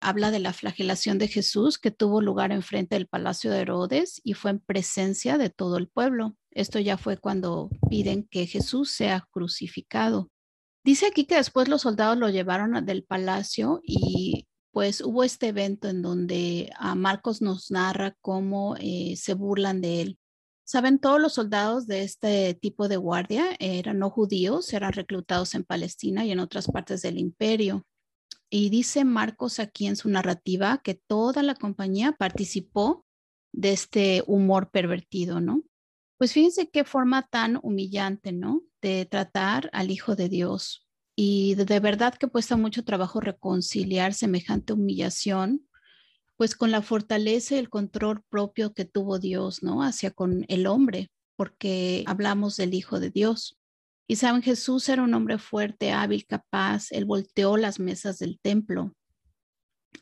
Habla 0.00 0.30
de 0.30 0.40
la 0.40 0.52
flagelación 0.52 1.18
de 1.18 1.28
Jesús 1.28 1.78
que 1.78 1.92
tuvo 1.92 2.20
lugar 2.20 2.50
enfrente 2.50 2.96
del 2.96 3.06
palacio 3.06 3.52
de 3.52 3.60
Herodes 3.60 4.20
y 4.24 4.34
fue 4.34 4.50
en 4.50 4.58
presencia 4.58 5.38
de 5.38 5.48
todo 5.48 5.76
el 5.76 5.88
pueblo. 5.88 6.36
Esto 6.54 6.78
ya 6.78 6.96
fue 6.96 7.16
cuando 7.16 7.70
piden 7.88 8.24
que 8.24 8.46
Jesús 8.46 8.90
sea 8.90 9.26
crucificado. 9.30 10.30
Dice 10.84 11.06
aquí 11.06 11.24
que 11.24 11.36
después 11.36 11.68
los 11.68 11.82
soldados 11.82 12.18
lo 12.18 12.28
llevaron 12.28 12.84
del 12.84 13.04
palacio 13.04 13.80
y 13.84 14.46
pues 14.72 15.00
hubo 15.02 15.22
este 15.22 15.48
evento 15.48 15.88
en 15.88 16.02
donde 16.02 16.70
a 16.78 16.94
Marcos 16.94 17.42
nos 17.42 17.70
narra 17.70 18.16
cómo 18.20 18.76
eh, 18.80 19.14
se 19.16 19.34
burlan 19.34 19.80
de 19.80 20.00
él. 20.02 20.18
Saben, 20.64 20.98
todos 20.98 21.20
los 21.20 21.34
soldados 21.34 21.86
de 21.86 22.02
este 22.02 22.54
tipo 22.54 22.88
de 22.88 22.96
guardia 22.96 23.44
eran 23.58 23.98
no 23.98 24.10
judíos, 24.10 24.72
eran 24.72 24.92
reclutados 24.92 25.54
en 25.54 25.64
Palestina 25.64 26.24
y 26.24 26.32
en 26.32 26.40
otras 26.40 26.68
partes 26.68 27.02
del 27.02 27.18
imperio. 27.18 27.86
Y 28.48 28.70
dice 28.70 29.04
Marcos 29.04 29.58
aquí 29.58 29.86
en 29.86 29.96
su 29.96 30.08
narrativa 30.08 30.80
que 30.82 30.94
toda 30.94 31.42
la 31.42 31.54
compañía 31.54 32.12
participó 32.12 33.04
de 33.52 33.72
este 33.72 34.22
humor 34.26 34.70
pervertido, 34.70 35.40
¿no? 35.40 35.62
Pues 36.22 36.34
fíjense 36.34 36.70
qué 36.70 36.84
forma 36.84 37.26
tan 37.26 37.58
humillante, 37.64 38.30
¿no? 38.30 38.62
De 38.80 39.06
tratar 39.06 39.68
al 39.72 39.90
Hijo 39.90 40.14
de 40.14 40.28
Dios. 40.28 40.86
Y 41.16 41.56
de 41.56 41.80
verdad 41.80 42.14
que 42.14 42.28
cuesta 42.28 42.56
mucho 42.56 42.84
trabajo 42.84 43.18
reconciliar 43.20 44.14
semejante 44.14 44.72
humillación 44.72 45.66
pues 46.36 46.54
con 46.54 46.70
la 46.70 46.80
fortaleza 46.80 47.56
y 47.56 47.58
el 47.58 47.70
control 47.70 48.22
propio 48.28 48.72
que 48.72 48.84
tuvo 48.84 49.18
Dios, 49.18 49.64
¿no? 49.64 49.82
Hacia 49.82 50.12
con 50.12 50.44
el 50.46 50.68
hombre, 50.68 51.10
porque 51.34 52.04
hablamos 52.06 52.56
del 52.56 52.74
Hijo 52.74 53.00
de 53.00 53.10
Dios. 53.10 53.58
Y 54.06 54.14
saben, 54.14 54.42
Jesús 54.42 54.88
era 54.88 55.02
un 55.02 55.14
hombre 55.14 55.38
fuerte, 55.38 55.90
hábil, 55.90 56.24
capaz. 56.24 56.92
Él 56.92 57.04
volteó 57.04 57.56
las 57.56 57.80
mesas 57.80 58.20
del 58.20 58.38
templo 58.38 58.94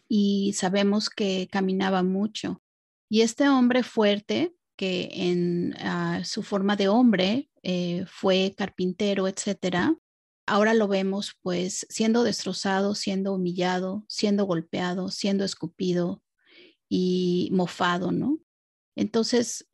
y 0.06 0.52
sabemos 0.52 1.08
que 1.08 1.48
caminaba 1.50 2.02
mucho. 2.02 2.62
Y 3.08 3.22
este 3.22 3.48
hombre 3.48 3.82
fuerte, 3.82 4.54
que 4.80 5.10
en 5.12 5.74
ah, 5.80 6.22
su 6.24 6.42
forma 6.42 6.74
de 6.74 6.88
hombre 6.88 7.50
eh, 7.62 8.06
fue 8.08 8.54
carpintero, 8.56 9.28
etcétera, 9.28 9.94
ahora 10.46 10.72
lo 10.72 10.88
vemos 10.88 11.36
pues 11.42 11.86
siendo 11.90 12.22
destrozado, 12.24 12.94
siendo 12.94 13.34
humillado, 13.34 14.06
siendo 14.08 14.46
golpeado, 14.46 15.10
siendo 15.10 15.44
escupido, 15.44 16.22
y 16.88 17.50
mofado, 17.52 18.10
¿no? 18.10 18.40
Entonces, 18.96 19.66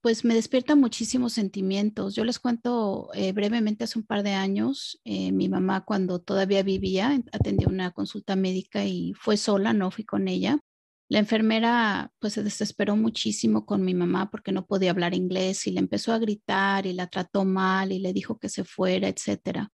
pues 0.00 0.24
me 0.24 0.34
despierta 0.34 0.74
muchísimos 0.74 1.34
sentimientos. 1.34 2.14
Yo 2.14 2.24
les 2.24 2.38
cuento 2.38 3.10
eh, 3.12 3.32
brevemente, 3.32 3.84
hace 3.84 3.98
un 3.98 4.06
par 4.06 4.22
de 4.22 4.32
años, 4.32 5.00
eh, 5.04 5.32
mi 5.32 5.50
mamá 5.50 5.84
cuando 5.84 6.18
todavía 6.18 6.62
vivía, 6.62 7.22
atendió 7.32 7.68
una 7.68 7.90
consulta 7.92 8.36
médica 8.36 8.86
y 8.86 9.12
fue 9.14 9.36
sola, 9.36 9.74
no 9.74 9.90
fui 9.90 10.04
con 10.04 10.28
ella. 10.28 10.58
La 11.14 11.20
enfermera 11.20 12.12
pues 12.18 12.32
se 12.32 12.42
desesperó 12.42 12.96
muchísimo 12.96 13.66
con 13.66 13.84
mi 13.84 13.94
mamá 13.94 14.32
porque 14.32 14.50
no 14.50 14.66
podía 14.66 14.90
hablar 14.90 15.14
inglés 15.14 15.64
y 15.68 15.70
le 15.70 15.78
empezó 15.78 16.12
a 16.12 16.18
gritar 16.18 16.86
y 16.86 16.92
la 16.92 17.06
trató 17.06 17.44
mal 17.44 17.92
y 17.92 18.00
le 18.00 18.12
dijo 18.12 18.40
que 18.40 18.48
se 18.48 18.64
fuera, 18.64 19.06
etcétera. 19.06 19.70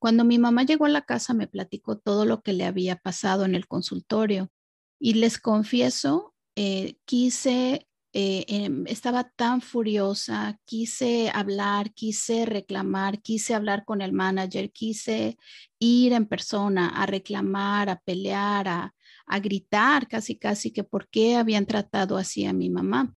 Cuando 0.00 0.24
mi 0.24 0.40
mamá 0.40 0.64
llegó 0.64 0.86
a 0.86 0.88
la 0.88 1.02
casa 1.02 1.32
me 1.32 1.46
platicó 1.46 1.96
todo 1.96 2.24
lo 2.24 2.42
que 2.42 2.54
le 2.54 2.64
había 2.64 2.96
pasado 2.96 3.44
en 3.44 3.54
el 3.54 3.68
consultorio 3.68 4.50
y 4.98 5.14
les 5.14 5.38
confieso, 5.38 6.34
eh, 6.56 6.96
quise, 7.04 7.86
eh, 8.12 8.44
em, 8.48 8.84
estaba 8.88 9.30
tan 9.36 9.60
furiosa, 9.60 10.58
quise 10.64 11.30
hablar, 11.32 11.94
quise 11.94 12.46
reclamar, 12.46 13.22
quise 13.22 13.54
hablar 13.54 13.84
con 13.84 14.02
el 14.02 14.12
manager, 14.12 14.72
quise 14.72 15.38
ir 15.78 16.14
en 16.14 16.26
persona 16.26 16.88
a 16.88 17.06
reclamar, 17.06 17.90
a 17.90 18.00
pelear, 18.00 18.66
a, 18.66 18.94
a 19.30 19.38
gritar 19.38 20.08
casi, 20.08 20.36
casi 20.36 20.72
que 20.72 20.82
por 20.82 21.08
qué 21.08 21.36
habían 21.36 21.64
tratado 21.64 22.16
así 22.16 22.44
a 22.46 22.52
mi 22.52 22.68
mamá. 22.68 23.14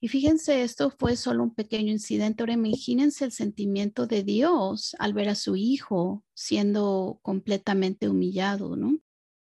Y 0.00 0.08
fíjense, 0.08 0.62
esto 0.62 0.90
fue 0.96 1.16
solo 1.16 1.42
un 1.42 1.54
pequeño 1.54 1.90
incidente. 1.90 2.42
Ahora 2.42 2.52
imagínense 2.52 3.24
el 3.24 3.32
sentimiento 3.32 4.06
de 4.06 4.22
Dios 4.22 4.94
al 5.00 5.12
ver 5.12 5.28
a 5.28 5.34
su 5.34 5.56
hijo 5.56 6.24
siendo 6.34 7.18
completamente 7.22 8.08
humillado, 8.08 8.76
¿no? 8.76 8.96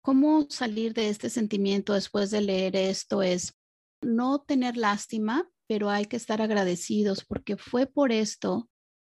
¿Cómo 0.04 0.46
salir 0.50 0.94
de 0.94 1.10
este 1.10 1.32
sentimiento 1.32 1.94
después 1.94 2.30
de 2.30 2.42
leer 2.42 2.76
esto? 2.76 3.24
Es 3.24 3.56
no 4.02 4.42
tener 4.42 4.78
lástima, 4.78 5.50
pero 5.66 5.90
hay 5.90 6.06
que 6.06 6.18
estar 6.18 6.44
agradecidos 6.44 7.26
porque 7.26 7.58
fue 7.58 7.88
por 7.88 8.12
esto, 8.12 8.70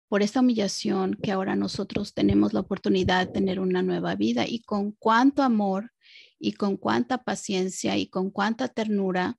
por 0.07 0.21
esta 0.21 0.41
humillación, 0.41 1.17
que 1.23 1.31
ahora 1.31 1.55
nosotros 1.55 2.13
tenemos 2.13 2.53
la 2.53 2.59
oportunidad 2.59 3.25
de 3.25 3.33
tener 3.33 3.59
una 3.59 3.81
nueva 3.81 4.13
vida 4.15 4.45
y 4.45 4.61
con 4.61 4.91
cuánto 4.91 5.41
amor 5.41 5.91
y 6.41 6.53
con 6.53 6.77
cuánta 6.77 7.23
paciencia 7.23 7.97
y 7.97 8.07
con 8.07 8.31
cuánta 8.31 8.67
ternura 8.67 9.37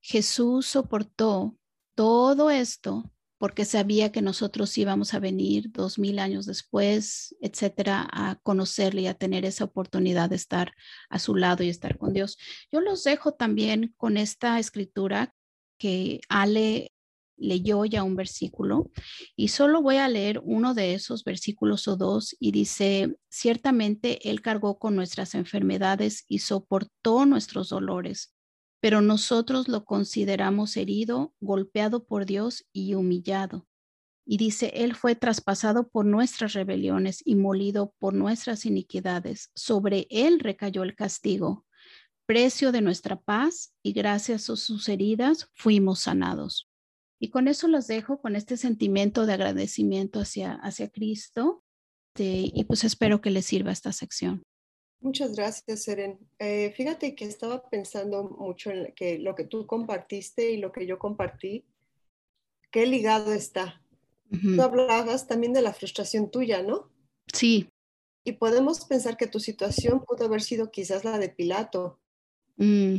Jesús 0.00 0.66
soportó 0.66 1.56
todo 1.94 2.50
esto 2.50 3.10
porque 3.38 3.66
sabía 3.66 4.10
que 4.10 4.22
nosotros 4.22 4.76
íbamos 4.78 5.12
a 5.12 5.18
venir 5.18 5.70
dos 5.70 5.98
mil 5.98 6.18
años 6.18 6.46
después, 6.46 7.36
etcétera, 7.42 8.08
a 8.10 8.36
conocerle 8.42 9.02
y 9.02 9.06
a 9.06 9.12
tener 9.12 9.44
esa 9.44 9.64
oportunidad 9.64 10.30
de 10.30 10.36
estar 10.36 10.72
a 11.10 11.18
su 11.18 11.34
lado 11.34 11.62
y 11.62 11.68
estar 11.68 11.98
con 11.98 12.14
Dios. 12.14 12.38
Yo 12.72 12.80
los 12.80 13.04
dejo 13.04 13.32
también 13.32 13.92
con 13.98 14.16
esta 14.16 14.58
escritura 14.58 15.34
que 15.78 16.20
Ale 16.30 16.93
leyó 17.36 17.84
ya 17.84 18.02
un 18.02 18.16
versículo 18.16 18.90
y 19.36 19.48
solo 19.48 19.82
voy 19.82 19.96
a 19.96 20.08
leer 20.08 20.40
uno 20.44 20.74
de 20.74 20.94
esos 20.94 21.24
versículos 21.24 21.88
o 21.88 21.96
dos 21.96 22.36
y 22.38 22.52
dice, 22.52 23.16
ciertamente 23.28 24.30
Él 24.30 24.42
cargó 24.42 24.78
con 24.78 24.96
nuestras 24.96 25.34
enfermedades 25.34 26.24
y 26.28 26.40
soportó 26.40 27.26
nuestros 27.26 27.68
dolores 27.70 28.34
pero 28.84 29.00
nosotros 29.00 29.66
lo 29.66 29.86
consideramos 29.86 30.76
herido, 30.76 31.32
golpeado 31.40 32.04
por 32.04 32.26
Dios 32.26 32.66
y 32.70 32.92
humillado. 32.92 33.66
Y 34.26 34.36
dice, 34.36 34.72
Él 34.74 34.94
fue 34.94 35.14
traspasado 35.14 35.88
por 35.88 36.04
nuestras 36.04 36.52
rebeliones 36.52 37.22
y 37.24 37.34
molido 37.34 37.94
por 37.98 38.12
nuestras 38.12 38.66
iniquidades. 38.66 39.50
Sobre 39.54 40.06
Él 40.10 40.38
recayó 40.38 40.82
el 40.82 40.94
castigo, 40.94 41.64
precio 42.26 42.72
de 42.72 42.82
nuestra 42.82 43.18
paz, 43.18 43.72
y 43.82 43.94
gracias 43.94 44.50
a 44.50 44.56
sus 44.56 44.86
heridas 44.90 45.48
fuimos 45.54 46.00
sanados. 46.00 46.68
Y 47.24 47.30
con 47.30 47.48
eso 47.48 47.68
los 47.68 47.86
dejo, 47.86 48.20
con 48.20 48.36
este 48.36 48.58
sentimiento 48.58 49.24
de 49.24 49.32
agradecimiento 49.32 50.20
hacia, 50.20 50.56
hacia 50.56 50.90
Cristo. 50.90 51.64
y 52.18 52.62
pues 52.64 52.84
espero 52.84 53.22
que 53.22 53.30
les 53.30 53.46
sirva 53.46 53.72
esta 53.72 53.92
sección. 53.92 54.42
Muchas 55.00 55.34
gracias, 55.34 55.84
Seren. 55.84 56.18
Eh, 56.38 56.74
fíjate 56.76 57.14
que 57.14 57.24
estaba 57.24 57.66
pensando 57.70 58.24
mucho 58.24 58.70
en 58.70 58.92
que 58.92 59.18
lo 59.18 59.34
que 59.34 59.44
tú 59.44 59.66
compartiste 59.66 60.50
y 60.50 60.58
lo 60.58 60.70
que 60.70 60.86
yo 60.86 60.98
compartí, 60.98 61.64
qué 62.70 62.84
ligado 62.84 63.32
está. 63.32 63.80
Tú 64.42 64.60
hablabas 64.60 65.26
también 65.26 65.54
de 65.54 65.62
la 65.62 65.72
frustración 65.72 66.30
tuya, 66.30 66.62
¿no? 66.62 66.90
Sí. 67.32 67.70
Y 68.22 68.32
podemos 68.32 68.84
pensar 68.84 69.16
que 69.16 69.28
tu 69.28 69.40
situación 69.40 70.04
pudo 70.04 70.26
haber 70.26 70.42
sido 70.42 70.70
quizás 70.70 71.06
la 71.06 71.18
de 71.18 71.30
Pilato. 71.30 71.98
Mm. 72.58 72.96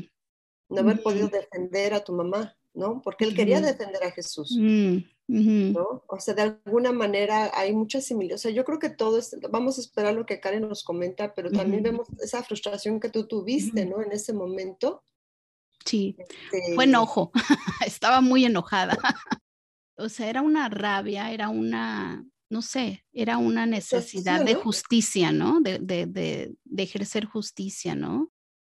No 0.70 0.79
haber 0.79 1.03
podido 1.03 1.27
mm. 1.27 1.32
defender 1.32 1.94
a 1.94 2.03
tu 2.03 2.12
mamá, 2.12 2.58
¿no? 2.75 3.01
Porque 3.01 3.25
él 3.25 3.36
quería 3.36 3.62
defender 3.62 4.03
a 4.03 4.12
Jesús. 4.12 4.55
Mm. 4.60 5.00
¿no? 5.27 6.03
O 6.08 6.20
sea, 6.20 6.34
de 6.34 6.41
alguna 6.44 6.91
manera 6.91 7.51
hay 7.53 7.74
muchas 7.74 8.05
similitudes. 8.05 8.41
O 8.41 8.44
sea, 8.44 8.51
yo 8.51 8.63
creo 8.63 8.79
que 8.79 8.89
todo 8.89 9.17
es, 9.17 9.36
vamos 9.50 9.77
a 9.77 9.82
esperar 9.82 10.13
lo 10.13 10.25
que 10.25 10.39
Karen 10.39 10.67
nos 10.67 10.84
comenta, 10.84 11.34
pero 11.34 11.51
también 11.51 11.84
vemos 11.84 12.08
esa 12.22 12.44
frustración 12.44 13.00
que 13.00 13.10
tú 13.10 13.27
tuviste, 13.27 13.86
¿no? 13.86 14.01
En 14.01 14.12
ese 14.12 14.34
momento. 14.34 15.03
Sí, 15.84 16.15
fue 16.50 16.60
este 16.60 16.84
enojo, 16.84 17.32
estaba 17.86 18.22
muy 18.22 18.46
enojada. 18.46 18.98
o 19.98 20.10
sea, 20.10 20.29
era 20.29 20.41
una 20.41 20.70
rabia, 20.70 21.32
era 21.32 21.50
una, 21.50 22.25
no 22.50 22.62
sé, 22.62 23.05
era 23.13 23.38
una 23.38 23.65
necesidad 23.65 24.44
de 24.44 24.55
justicia, 24.55 25.32
¿no? 25.32 25.62
De, 25.62 25.79
de, 25.79 26.05
de, 26.08 26.55
de 26.63 26.84
ejercer 26.84 27.25
justicia, 27.25 27.96
¿no? 27.96 28.32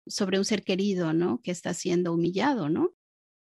Sobre 0.06 0.38
un 0.38 0.46
ser 0.46 0.64
querido, 0.64 1.14
¿no? 1.14 1.42
Que 1.42 1.52
está 1.52 1.74
siendo 1.74 2.14
humillado, 2.14 2.70
¿no? 2.70 2.94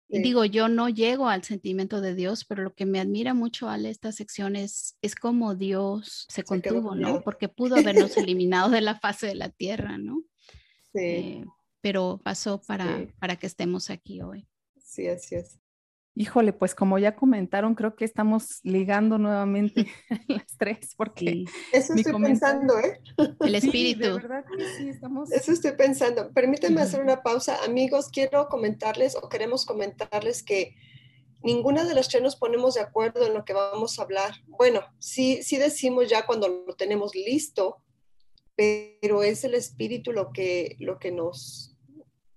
Digo, 0.10 0.46
yo 0.46 0.70
no 0.70 0.88
llego 0.88 1.28
al 1.28 1.44
sentimiento 1.44 2.00
de 2.00 2.16
Dios, 2.16 2.46
pero 2.46 2.64
lo 2.64 2.74
que 2.74 2.86
me 2.86 3.00
admira 3.00 3.34
mucho 3.34 3.70
a 3.70 3.78
esta 3.78 4.12
sección 4.14 4.56
es, 4.56 4.98
es 5.02 5.16
cómo 5.16 5.54
Dios 5.54 6.26
se, 6.30 6.44
contuvo, 6.44 6.96
¿no? 6.96 7.22
Porque 7.22 7.50
pudo 7.50 7.76
habernos 7.76 8.16
eliminado 8.18 8.70
de 8.70 8.82
la 8.82 9.00
fase 9.00 9.28
de 9.28 9.36
la 9.36 9.50
tierra, 9.50 9.98
¿no? 9.98 10.24
Sí. 10.94 11.00
Eh, 11.00 11.46
pero 11.82 12.20
pasó 12.24 12.62
para, 12.62 13.08
para 13.20 13.36
que 13.36 13.48
estemos 13.48 13.90
aquí 13.90 14.22
hoy. 14.22 14.48
Sí, 14.82 15.08
así 15.08 15.36
es. 15.36 15.60
Híjole, 16.20 16.52
pues 16.52 16.74
como 16.74 16.98
ya 16.98 17.16
comentaron, 17.16 17.76
creo 17.76 17.96
que 17.96 18.04
estamos 18.04 18.60
ligando 18.64 19.20
nuevamente 19.20 19.86
las 20.28 20.58
tres, 20.58 20.96
porque... 20.98 21.46
Eso 21.72 21.94
estoy 21.94 22.20
pensando, 22.20 22.80
¿eh? 22.80 23.00
El 23.40 23.54
espíritu. 23.54 24.16
verdad 24.16 24.44
sí, 24.78 24.90
estamos... 24.90 25.32
Eso 25.32 25.52
estoy 25.52 25.74
pensando. 25.74 26.32
Permítanme 26.34 26.82
hacer 26.82 27.02
una 27.02 27.22
pausa. 27.22 27.64
Amigos, 27.64 28.10
quiero 28.10 28.50
comentarles 28.50 29.16
o 29.16 29.30
queremos 29.30 29.68
comentarles 29.68 30.42
que 30.42 30.76
ninguna 31.44 31.84
de 31.84 31.94
las 31.94 32.10
tres 32.10 32.24
nos 32.24 32.36
ponemos 32.36 32.74
de 32.74 32.82
acuerdo 32.82 33.28
en 33.28 33.36
lo 33.36 33.46
que 33.46 33.54
vamos 33.54 34.00
a 34.00 34.02
hablar. 34.02 34.34
Bueno, 34.48 34.82
sí, 34.98 35.44
sí 35.44 35.58
decimos 35.58 36.10
ya 36.10 36.26
cuando 36.26 36.48
lo 36.48 36.76
tenemos 36.76 37.14
listo, 37.14 37.84
pero 38.56 39.22
es 39.22 39.44
el 39.44 39.54
espíritu 39.54 40.14
lo 40.14 40.32
que, 40.32 40.78
lo 40.80 40.98
que 40.98 41.12
nos, 41.12 41.78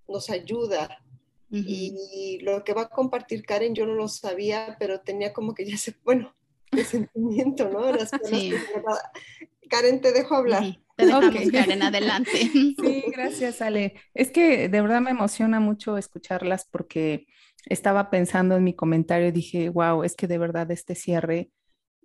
nos 0.07 0.29
ayuda 0.29 1.03
y 1.51 2.39
lo 2.43 2.63
que 2.63 2.75
va 2.75 2.83
a 2.83 2.89
compartir 2.89 3.45
Karen 3.45 3.75
yo 3.75 3.85
no 3.87 3.95
lo 3.95 4.09
sabía, 4.09 4.77
pero 4.79 5.01
tenía 5.01 5.33
como 5.33 5.55
que 5.55 5.69
ya 5.69 5.77
se, 5.77 5.95
bueno, 6.05 6.35
de 6.71 6.85
sentimiento, 6.85 7.69
¿no? 7.69 7.91
Las 7.93 8.11
Karen, 9.71 10.01
te 10.01 10.13
dejo 10.13 10.35
hablar. 10.35 10.65
Te 10.97 11.07
dejamos, 11.07 11.31
Karen, 11.53 11.83
adelante. 11.83 12.33
Sí, 12.33 13.05
gracias, 13.13 13.63
Ale. 13.63 13.95
Es 14.15 14.31
que 14.31 14.69
de 14.69 14.81
verdad 14.81 15.01
me 15.01 15.11
emociona 15.11 15.61
mucho 15.61 15.97
escucharlas 15.97 16.67
porque 16.71 17.27
estaba 17.67 18.11
pensando 18.11 18.57
en 18.57 18.65
mi 18.65 18.75
comentario 18.75 19.29
y 19.29 19.33
dije, 19.33 19.69
wow, 19.69 20.03
es 20.03 20.17
que 20.17 20.27
de 20.27 20.39
verdad 20.39 20.71
este 20.71 20.95
cierre 20.95 21.51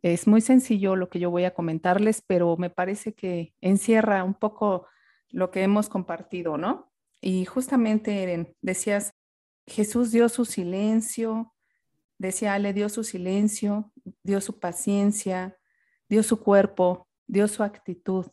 es 0.01 0.27
muy 0.27 0.41
sencillo 0.41 0.95
lo 0.95 1.09
que 1.09 1.19
yo 1.19 1.31
voy 1.31 1.45
a 1.45 1.53
comentarles, 1.53 2.21
pero 2.25 2.57
me 2.57 2.69
parece 2.69 3.13
que 3.13 3.53
encierra 3.61 4.23
un 4.23 4.35
poco 4.35 4.87
lo 5.29 5.49
que 5.49 5.63
hemos 5.63 5.89
compartido, 5.89 6.57
¿no? 6.57 6.91
Y 7.21 7.45
justamente, 7.45 8.55
decías, 8.61 9.13
Jesús 9.67 10.12
dio 10.12 10.29
su 10.29 10.45
silencio, 10.45 11.53
decía, 12.17 12.57
le 12.60 12.74
dio 12.74 12.89
su 12.89 13.03
silencio, 13.03 13.91
dio 14.24 14.41
su 14.41 14.60
paciencia, 14.60 15.57
dio 16.07 16.24
su 16.24 16.39
cuerpo, 16.39 17.07
dio 17.27 17.48
su 17.48 17.63
actitud. 17.63 18.27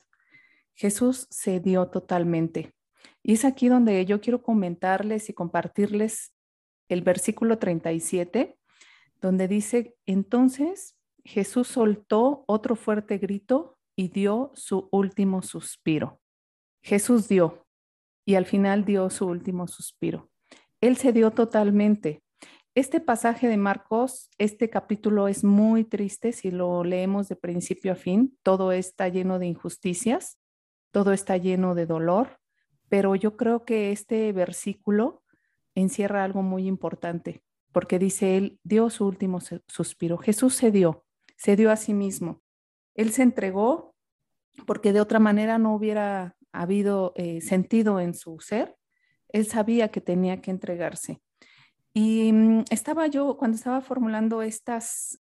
Jesús 0.75 1.27
se 1.31 1.61
dio 1.61 1.89
totalmente. 1.89 2.75
Y 3.23 3.35
es 3.35 3.45
aquí 3.45 3.69
donde 3.69 4.05
yo 4.05 4.21
quiero 4.21 4.43
comentarles 4.43 5.29
y 5.29 5.35
compartirles 5.35 6.35
el 6.89 7.03
versículo 7.03 7.59
37, 7.59 8.59
donde 9.21 9.49
dice, 9.49 9.97
entonces 10.07 10.97
Jesús 11.25 11.69
soltó 11.69 12.45
otro 12.47 12.77
fuerte 12.77 13.19
grito 13.19 13.79
y 13.95 14.09
dio 14.09 14.51
su 14.55 14.89
último 14.91 15.43
suspiro. 15.43 16.21
Jesús 16.83 17.29
dio 17.29 17.67
y 18.25 18.35
al 18.35 18.47
final 18.47 18.85
dio 18.85 19.09
su 19.11 19.27
último 19.27 19.69
suspiro. 19.69 20.32
Él 20.83 20.97
se 20.97 21.13
dio 21.13 21.31
totalmente. 21.31 22.25
Este 22.75 23.01
pasaje 23.01 23.47
de 23.47 23.57
Marcos, 23.57 24.31
este 24.37 24.69
capítulo 24.69 25.29
es 25.29 25.45
muy 25.45 25.85
triste 25.85 26.33
si 26.33 26.51
lo 26.51 26.83
leemos 26.83 27.29
de 27.29 27.37
principio 27.37 27.93
a 27.93 27.95
fin. 27.95 28.37
Todo 28.43 28.73
está 28.73 29.07
lleno 29.09 29.39
de 29.39 29.47
injusticias, 29.47 30.41
todo 30.91 31.13
está 31.13 31.37
lleno 31.37 31.77
de 31.77 31.87
dolor, 31.87 32.41
pero 32.89 33.15
yo 33.15 33.37
creo 33.37 33.65
que 33.65 33.93
este 33.93 34.33
versículo 34.33 35.23
encierra 35.77 36.25
algo 36.25 36.43
muy 36.43 36.67
importante, 36.67 37.45
porque 37.71 38.01
dice 38.01 38.37
él 38.37 38.59
dio 38.65 38.91
su 38.91 39.07
último 39.07 39.39
suspiro. 39.69 40.19
Jesús 40.19 40.57
se 40.57 40.73
dio, 40.73 41.05
se 41.37 41.55
dio 41.55 41.71
a 41.71 41.77
sí 41.77 41.95
mismo. 41.95 42.43
Él 42.97 43.13
se 43.13 43.23
entregó 43.23 43.95
porque 44.67 44.93
de 44.93 45.01
otra 45.01 45.21
manera 45.21 45.59
no 45.59 45.77
hubiera 45.77 46.35
habido 46.51 47.13
eh, 47.15 47.41
sentido 47.41 48.01
en 48.01 48.15
su 48.15 48.41
ser 48.41 48.77
él 49.33 49.47
sabía 49.47 49.89
que 49.89 50.01
tenía 50.01 50.41
que 50.41 50.51
entregarse. 50.51 51.21
Y 51.95 52.33
mm, 52.33 52.65
estaba 52.71 53.07
yo, 53.07 53.37
cuando 53.37 53.57
estaba 53.57 53.81
formulando 53.81 54.43
estas, 54.43 55.21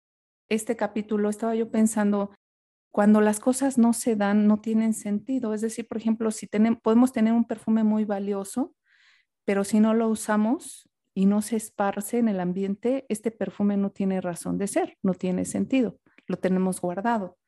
este 0.49 0.77
capítulo, 0.77 1.31
estaba 1.31 1.55
yo 1.55 1.71
pensando 1.71 2.31
cuando 2.91 3.21
las 3.21 3.39
cosas 3.39 3.79
no 3.79 3.93
se 3.93 4.17
dan, 4.17 4.47
no 4.47 4.61
tienen 4.61 4.95
sentido. 4.95 5.55
Es 5.55 5.61
decir, 5.61 5.87
por 5.87 5.99
ejemplo, 5.99 6.31
si 6.31 6.47
tenemos, 6.47 6.81
podemos 6.81 7.13
tener 7.13 7.33
un 7.33 7.45
perfume 7.45 7.85
muy 7.85 8.05
valioso, 8.05 8.75
pero 9.45 9.65
si 9.65 9.81
no 9.81 9.95
lo 9.95 10.09
usamos 10.09 10.89
y 11.15 11.27
no 11.27 11.43
se 11.43 11.57
esparce 11.57 12.19
en 12.19 12.29
el 12.29 12.41
ambiente, 12.41 13.07
este 13.09 13.31
perfume 13.31 13.77
no 13.77 13.91
tiene 13.91 14.21
razón 14.21 14.59
de 14.59 14.67
ser, 14.67 14.99
no 15.03 15.15
tiene 15.15 15.45
sentido, 15.45 15.99
lo 16.27 16.39
tenemos 16.39 16.81
guardado. 16.81 17.39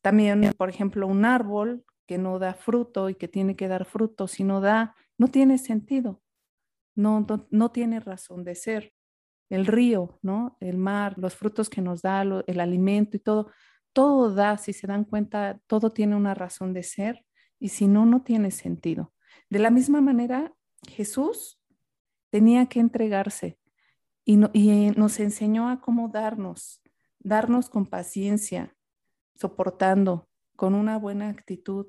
También, 0.00 0.52
por 0.56 0.68
ejemplo, 0.68 1.06
un 1.06 1.24
árbol 1.24 1.84
que 2.06 2.18
no 2.18 2.38
da 2.38 2.54
fruto 2.54 3.08
y 3.08 3.14
que 3.14 3.28
tiene 3.28 3.56
que 3.56 3.68
dar 3.68 3.86
fruto, 3.86 4.28
si 4.28 4.44
no 4.44 4.60
da, 4.60 4.94
no 5.18 5.28
tiene 5.28 5.58
sentido, 5.58 6.22
no, 6.94 7.26
no, 7.50 7.70
tiene 7.70 8.00
razón 8.00 8.44
de 8.44 8.54
ser. 8.54 8.92
El 9.50 9.66
río, 9.66 10.18
¿no? 10.22 10.56
El 10.60 10.78
mar, 10.78 11.14
los 11.18 11.34
frutos 11.34 11.68
que 11.68 11.82
nos 11.82 12.02
da, 12.02 12.22
el 12.22 12.60
alimento 12.60 13.16
y 13.16 13.20
todo, 13.20 13.50
todo 13.92 14.34
da, 14.34 14.58
si 14.58 14.72
se 14.72 14.86
dan 14.86 15.04
cuenta, 15.04 15.60
todo 15.66 15.90
tiene 15.92 16.16
una 16.16 16.34
razón 16.34 16.72
de 16.72 16.82
ser 16.82 17.24
y 17.58 17.68
si 17.68 17.86
no, 17.86 18.06
no 18.06 18.22
tiene 18.22 18.50
sentido. 18.50 19.12
De 19.50 19.58
la 19.58 19.70
misma 19.70 20.00
manera, 20.00 20.52
Jesús 20.88 21.60
tenía 22.30 22.66
que 22.66 22.80
entregarse 22.80 23.58
y, 24.24 24.38
y 24.52 24.90
nos 24.92 25.20
enseñó 25.20 25.68
a 25.68 25.80
cómo 25.80 26.08
darnos, 26.08 26.82
darnos 27.20 27.68
con 27.68 27.86
paciencia, 27.86 28.74
soportando, 29.34 30.28
con 30.56 30.74
una 30.74 30.98
buena 30.98 31.28
actitud, 31.28 31.86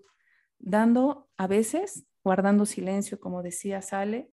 dando 0.59 1.29
a 1.37 1.47
veces, 1.47 2.05
guardando 2.25 2.65
silencio, 2.65 3.19
como 3.19 3.43
decía 3.43 3.83
Sale, 3.83 4.31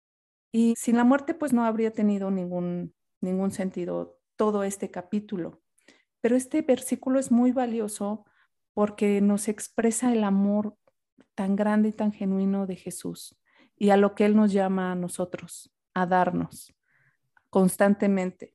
y 0.52 0.74
sin 0.76 0.96
la 0.96 1.04
muerte 1.04 1.34
pues 1.34 1.52
no 1.52 1.64
habría 1.64 1.92
tenido 1.92 2.30
ningún, 2.30 2.94
ningún 3.20 3.50
sentido 3.50 4.18
todo 4.36 4.62
este 4.62 4.90
capítulo. 4.90 5.60
Pero 6.20 6.36
este 6.36 6.62
versículo 6.62 7.18
es 7.18 7.32
muy 7.32 7.50
valioso 7.50 8.24
porque 8.74 9.20
nos 9.20 9.48
expresa 9.48 10.12
el 10.12 10.22
amor 10.22 10.76
tan 11.34 11.56
grande 11.56 11.88
y 11.88 11.92
tan 11.92 12.12
genuino 12.12 12.66
de 12.66 12.76
Jesús 12.76 13.36
y 13.76 13.90
a 13.90 13.96
lo 13.96 14.14
que 14.14 14.24
Él 14.24 14.36
nos 14.36 14.52
llama 14.52 14.92
a 14.92 14.94
nosotros, 14.94 15.72
a 15.92 16.06
darnos 16.06 16.72
constantemente. 17.50 18.54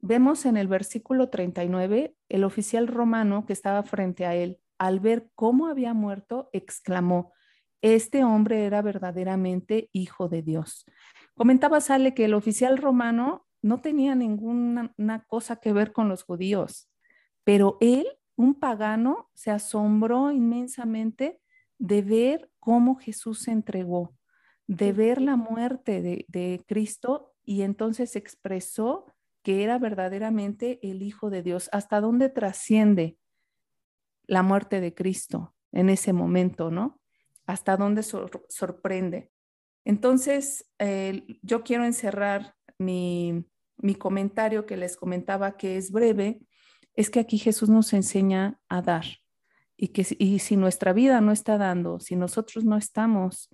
Vemos 0.00 0.46
en 0.46 0.56
el 0.56 0.68
versículo 0.68 1.28
39, 1.28 2.16
el 2.30 2.44
oficial 2.44 2.88
romano 2.88 3.44
que 3.44 3.52
estaba 3.52 3.82
frente 3.82 4.24
a 4.24 4.34
él, 4.34 4.58
al 4.78 5.00
ver 5.00 5.28
cómo 5.34 5.66
había 5.66 5.92
muerto, 5.92 6.48
exclamó, 6.52 7.32
este 7.82 8.24
hombre 8.24 8.64
era 8.64 8.82
verdaderamente 8.82 9.88
hijo 9.92 10.28
de 10.28 10.42
Dios. 10.42 10.84
Comentaba 11.34 11.80
Sale 11.80 12.14
que 12.14 12.24
el 12.24 12.34
oficial 12.34 12.78
romano 12.78 13.46
no 13.62 13.80
tenía 13.80 14.14
ninguna 14.14 14.92
cosa 15.26 15.56
que 15.56 15.72
ver 15.72 15.92
con 15.92 16.08
los 16.08 16.24
judíos, 16.24 16.90
pero 17.44 17.76
él, 17.80 18.06
un 18.36 18.54
pagano, 18.54 19.30
se 19.34 19.50
asombró 19.50 20.30
inmensamente 20.30 21.40
de 21.78 22.02
ver 22.02 22.50
cómo 22.58 22.96
Jesús 22.96 23.40
se 23.40 23.52
entregó, 23.52 24.14
de 24.66 24.92
ver 24.92 25.20
la 25.20 25.36
muerte 25.36 26.02
de, 26.02 26.24
de 26.28 26.64
Cristo 26.66 27.34
y 27.44 27.62
entonces 27.62 28.16
expresó 28.16 29.06
que 29.42 29.62
era 29.64 29.78
verdaderamente 29.78 30.78
el 30.82 31.02
Hijo 31.02 31.30
de 31.30 31.42
Dios, 31.42 31.68
hasta 31.72 32.00
dónde 32.00 32.28
trasciende 32.28 33.16
la 34.26 34.42
muerte 34.42 34.80
de 34.80 34.94
Cristo 34.94 35.54
en 35.72 35.88
ese 35.88 36.12
momento, 36.12 36.70
¿no? 36.70 36.97
Hasta 37.48 37.76
dónde 37.76 38.02
sorprende. 38.02 39.32
Entonces, 39.84 40.70
eh, 40.78 41.40
yo 41.42 41.64
quiero 41.64 41.84
encerrar 41.84 42.54
mi, 42.78 43.44
mi 43.78 43.94
comentario 43.94 44.66
que 44.66 44.76
les 44.76 44.96
comentaba 44.96 45.56
que 45.56 45.76
es 45.76 45.90
breve, 45.90 46.40
es 46.94 47.10
que 47.10 47.20
aquí 47.20 47.38
Jesús 47.38 47.68
nos 47.70 47.92
enseña 47.92 48.60
a 48.68 48.82
dar 48.82 49.04
y 49.76 49.88
que 49.88 50.04
y 50.18 50.40
si 50.40 50.56
nuestra 50.56 50.92
vida 50.92 51.20
no 51.20 51.32
está 51.32 51.56
dando, 51.56 52.00
si 52.00 52.16
nosotros 52.16 52.64
no 52.64 52.76
estamos 52.76 53.48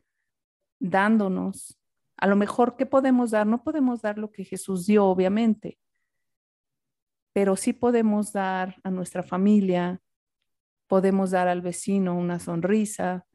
dándonos, 0.80 1.78
a 2.16 2.26
lo 2.26 2.36
mejor, 2.36 2.76
¿qué 2.76 2.86
podemos 2.86 3.30
dar? 3.30 3.46
No 3.46 3.62
podemos 3.62 4.00
dar 4.00 4.18
lo 4.18 4.32
que 4.32 4.44
Jesús 4.44 4.86
dio, 4.86 5.04
obviamente, 5.04 5.78
pero 7.34 7.54
sí 7.56 7.74
podemos 7.74 8.32
dar 8.32 8.76
a 8.82 8.90
nuestra 8.90 9.22
familia, 9.22 10.00
podemos 10.86 11.32
dar 11.32 11.46
al 11.46 11.60
vecino 11.60 12.16
una 12.16 12.38
sonrisa, 12.38 13.26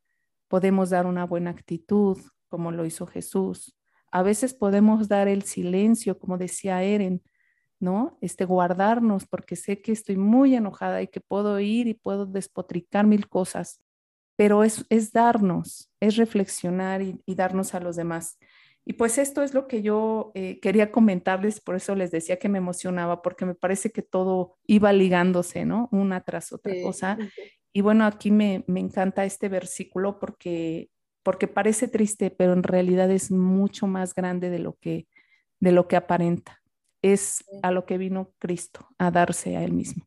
podemos 0.50 0.90
dar 0.90 1.06
una 1.06 1.26
buena 1.26 1.52
actitud, 1.52 2.18
como 2.50 2.72
lo 2.72 2.86
hizo 2.86 3.08
Jesús. 3.08 3.78
A 4.12 4.24
veces 4.24 4.54
podemos 4.54 5.08
dar 5.08 5.30
el 5.30 5.44
silencio, 5.44 6.20
como 6.20 6.38
decía 6.38 6.84
Eren, 6.84 7.22
¿no? 7.80 8.18
Este 8.20 8.44
guardarnos 8.44 9.26
porque 9.26 9.56
sé 9.56 9.82
que 9.82 9.94
estoy 9.94 10.18
muy 10.18 10.56
enojada 10.56 11.02
y 11.02 11.08
que 11.08 11.22
puedo 11.22 11.60
ir 11.62 11.88
y 11.88 11.94
puedo 11.94 12.26
despotricar 12.26 13.08
mil 13.08 13.30
cosas, 13.30 13.82
pero 14.36 14.64
es, 14.66 14.86
es 14.90 15.14
darnos, 15.14 15.90
es 16.02 16.18
reflexionar 16.18 17.02
y, 17.02 17.22
y 17.26 17.36
darnos 17.36 17.74
a 17.74 17.80
los 17.80 17.96
demás. 17.96 18.38
Y 18.90 18.94
pues 18.94 19.20
esto 19.20 19.44
es 19.44 19.54
lo 19.54 19.68
que 19.68 19.84
yo 19.84 20.32
eh, 20.34 20.60
quería 20.62 20.92
comentarles, 20.92 21.62
por 21.62 21.76
eso 21.76 21.94
les 21.94 22.10
decía 22.10 22.40
que 22.40 22.50
me 22.50 22.58
emocionaba, 22.58 23.22
porque 23.22 23.46
me 23.46 23.54
parece 23.54 23.92
que 23.92 24.02
todo 24.02 24.58
iba 24.66 24.92
ligándose, 24.94 25.64
¿no? 25.64 25.90
Una 25.92 26.22
tras 26.22 26.52
otra 26.52 26.74
cosa. 26.82 27.16
Y 27.74 27.82
bueno, 27.82 28.06
aquí 28.06 28.32
me, 28.32 28.64
me 28.68 28.80
encanta 28.80 29.26
este 29.26 29.50
versículo 29.50 30.20
porque, 30.20 30.90
porque 31.24 31.48
parece 31.48 31.88
triste, 31.88 32.32
pero 32.32 32.54
en 32.54 32.64
realidad 32.64 33.12
es 33.12 33.32
mucho 33.32 33.88
más 33.88 34.14
grande 34.16 34.50
de 34.50 34.60
lo 34.60 34.74
que, 34.78 35.08
de 35.60 35.72
lo 35.72 35.88
que 35.88 35.96
aparenta. 35.96 36.62
Es 37.02 37.46
a 37.62 37.72
lo 37.72 37.86
que 37.86 37.98
vino 37.98 38.34
Cristo, 38.40 38.88
a 38.98 39.12
darse 39.12 39.56
a 39.56 39.64
Él 39.64 39.74
mismo. 39.74 40.06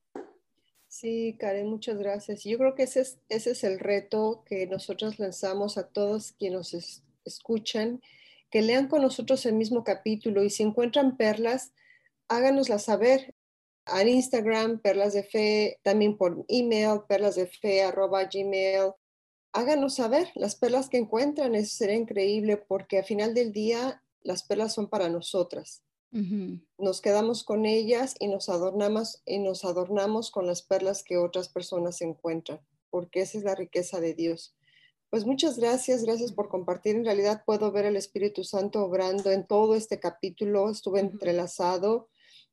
Sí, 0.88 1.36
Karen, 1.38 1.68
muchas 1.68 1.96
gracias. 1.98 2.44
Yo 2.44 2.58
creo 2.58 2.74
que 2.74 2.82
ese 2.82 3.00
es, 3.00 3.18
ese 3.30 3.52
es 3.52 3.64
el 3.64 3.78
reto 3.78 4.42
que 4.44 4.66
nosotros 4.66 5.18
lanzamos 5.18 5.78
a 5.78 5.88
todos 5.88 6.32
quienes 6.32 6.74
nos 6.74 7.02
escuchan 7.24 8.00
que 8.52 8.60
lean 8.60 8.86
con 8.86 9.00
nosotros 9.00 9.46
el 9.46 9.54
mismo 9.54 9.82
capítulo 9.82 10.44
y 10.44 10.50
si 10.50 10.62
encuentran 10.62 11.16
perlas, 11.16 11.72
háganoslas 12.28 12.84
saber 12.84 13.34
en 13.86 14.08
Instagram, 14.08 14.80
perlas 14.80 15.12
de 15.12 15.24
fe, 15.24 15.80
también 15.82 16.16
por 16.16 16.44
email, 16.48 17.00
perlas 17.08 17.34
de 17.34 17.46
fe, 17.46 17.82
arroba 17.82 18.24
gmail. 18.24 18.92
Háganos 19.52 19.96
saber 19.96 20.28
las 20.34 20.56
perlas 20.56 20.88
que 20.88 20.98
encuentran, 20.98 21.54
eso 21.54 21.76
sería 21.76 21.96
increíble 21.96 22.56
porque 22.56 22.98
al 22.98 23.04
final 23.04 23.34
del 23.34 23.52
día 23.52 24.02
las 24.22 24.44
perlas 24.44 24.72
son 24.74 24.88
para 24.88 25.08
nosotras. 25.08 25.82
Nos 26.76 27.00
quedamos 27.00 27.42
con 27.42 27.64
ellas 27.64 28.16
y 28.18 28.28
nos 28.28 28.50
adornamos 28.50 29.22
y 29.24 29.38
nos 29.38 29.64
adornamos 29.64 30.30
con 30.30 30.46
las 30.46 30.60
perlas 30.60 31.02
que 31.02 31.16
otras 31.16 31.48
personas 31.48 32.02
encuentran, 32.02 32.60
porque 32.90 33.22
esa 33.22 33.38
es 33.38 33.44
la 33.44 33.54
riqueza 33.54 33.98
de 33.98 34.12
Dios. 34.12 34.54
Pues 35.08 35.24
muchas 35.24 35.58
gracias, 35.58 36.04
gracias 36.04 36.32
por 36.32 36.50
compartir. 36.50 36.96
En 36.96 37.06
realidad 37.06 37.44
puedo 37.46 37.72
ver 37.72 37.86
el 37.86 37.96
Espíritu 37.96 38.44
Santo 38.44 38.84
obrando 38.84 39.30
en 39.30 39.46
todo 39.46 39.74
este 39.74 40.00
capítulo, 40.00 40.70
estuve 40.70 41.00
entrelazado. 41.00 42.08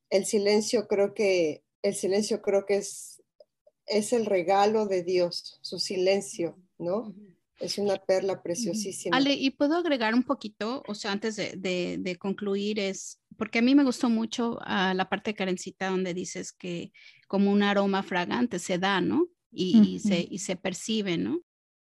El 0.09 0.25
silencio 0.25 0.87
creo 0.87 1.13
que, 1.13 1.63
el 1.81 1.95
silencio 1.95 2.41
creo 2.41 2.65
que 2.65 2.77
es, 2.77 3.21
es 3.85 4.13
el 4.13 4.25
regalo 4.25 4.85
de 4.85 5.03
Dios, 5.03 5.59
su 5.61 5.79
silencio, 5.79 6.57
¿no? 6.77 7.15
Es 7.59 7.77
una 7.77 7.97
perla 7.97 8.41
preciosísima. 8.41 9.17
Ale, 9.17 9.33
y 9.33 9.49
puedo 9.49 9.75
agregar 9.75 10.13
un 10.13 10.23
poquito, 10.23 10.83
o 10.87 10.95
sea, 10.95 11.11
antes 11.11 11.35
de, 11.35 11.97
de, 11.99 12.15
concluir, 12.15 12.79
es 12.79 13.19
porque 13.37 13.59
a 13.59 13.61
mí 13.61 13.75
me 13.75 13.83
gustó 13.83 14.09
mucho 14.09 14.53
uh, 14.53 14.93
la 14.93 15.09
parte 15.09 15.31
de 15.31 15.35
Karencita 15.35 15.89
donde 15.89 16.13
dices 16.13 16.53
que 16.53 16.93
como 17.27 17.51
un 17.51 17.63
aroma 17.63 18.01
fragante 18.01 18.59
se 18.59 18.77
da, 18.77 19.01
¿no? 19.01 19.27
Y, 19.51 19.95
y, 19.95 19.99
se, 19.99 20.25
y 20.29 20.39
se 20.39 20.55
percibe, 20.55 21.17
¿no? 21.17 21.41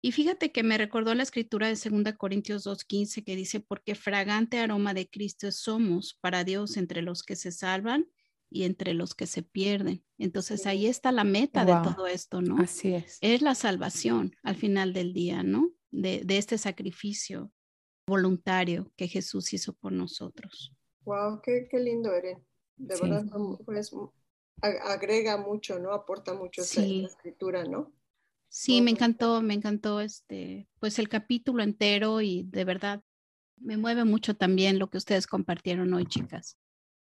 Y 0.05 0.13
fíjate 0.13 0.53
que 0.53 0.63
me 0.63 0.77
recordó 0.77 1.15
la 1.15 1.23
escritura 1.23 1.67
de 1.67 1.77
2 1.77 2.13
Corintios 2.19 2.67
2.15 2.67 3.25
que 3.25 3.37
dice, 3.37 3.61
porque 3.61 3.95
fragante 3.95 4.59
aroma 4.59 4.93
de 4.93 5.09
Cristo 5.09 5.51
somos 5.51 6.19
para 6.21 6.45
Dios 6.45 6.77
entre 6.77 7.01
los 7.01 7.23
que 7.23 7.37
se 7.37 7.51
salvan 7.51 8.07
y 8.51 8.65
entre 8.65 8.93
los 8.93 9.15
que 9.15 9.27
se 9.27 9.43
pierden. 9.43 10.05
Entonces 10.19 10.67
ahí 10.67 10.89
está 10.89 11.11
la 11.11 11.25
meta 11.25 11.65
de 11.65 11.73
todo 11.83 12.07
esto, 12.07 12.43
¿no? 12.43 12.59
Así 12.59 12.93
es. 12.93 13.17
Es 13.23 13.41
la 13.41 13.55
salvación 13.55 14.37
al 14.43 14.57
final 14.57 14.93
del 14.93 15.15
día, 15.15 15.43
¿no? 15.43 15.71
De, 15.91 16.23
este 16.29 16.59
sacrificio 16.59 17.51
voluntario 18.07 18.93
que 18.97 19.09
Jesús 19.09 19.55
hizo 19.55 19.73
por 19.73 19.93
nosotros. 19.93 20.77
Wow, 21.07 21.41
qué, 21.43 21.67
lindo, 21.81 22.13
Eren. 22.13 22.47
De 22.77 22.95
verdad, 23.01 23.25
pues, 23.65 23.91
agrega 24.61 25.39
mucho, 25.39 25.79
¿no? 25.79 25.95
Aporta 25.95 26.35
mucho 26.35 26.63
sí. 26.63 27.01
la 27.01 27.09
escritura, 27.09 27.65
¿no? 27.65 27.91
Sí, 28.57 28.81
me 28.83 28.93
encantó, 28.93 29.43
me 29.43 29.53
encantó 29.53 30.01
este, 30.01 30.69
pues 30.79 31.01
el 31.01 31.09
capítulo 31.09 31.65
entero 31.65 32.21
y 32.21 32.45
de 32.45 32.65
verdad 32.65 33.03
me 33.57 33.77
mueve 33.77 34.05
mucho 34.05 34.37
también 34.37 34.79
lo 34.79 34.89
que 34.91 34.99
ustedes 34.99 35.27
compartieron 35.27 35.93
hoy, 35.93 36.07
chicas. 36.07 36.57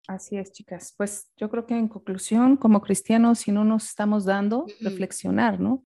Así 0.06 0.37
es, 0.37 0.52
chicas. 0.52 0.92
Pues 0.94 1.32
yo 1.38 1.48
creo 1.48 1.64
que 1.64 1.74
en 1.74 1.88
conclusión, 1.88 2.58
como 2.58 2.82
cristianos, 2.82 3.38
si 3.38 3.50
no 3.50 3.64
nos 3.64 3.87
estamos 3.87 4.26
dando, 4.26 4.66
reflexionar, 4.80 5.58
¿no? 5.58 5.87